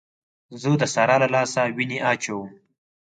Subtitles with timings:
[0.61, 2.47] زه د سارا له لاسه وينې اچوم.